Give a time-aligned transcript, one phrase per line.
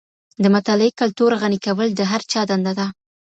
[0.43, 2.87] د مطالعې کلتور غني کول د هر چا دنده ده.